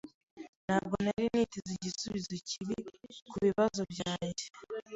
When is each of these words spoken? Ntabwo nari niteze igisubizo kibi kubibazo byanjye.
Ntabwo 0.65 0.95
nari 1.03 1.25
niteze 1.33 1.71
igisubizo 1.77 2.33
kibi 2.49 2.77
kubibazo 3.29 3.81
byanjye. 3.93 4.45